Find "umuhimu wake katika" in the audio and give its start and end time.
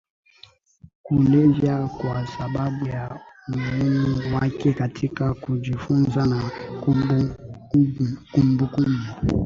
3.47-5.33